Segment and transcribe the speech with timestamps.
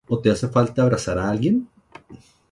[0.09, 1.69] o te hace falta abrazar a alguien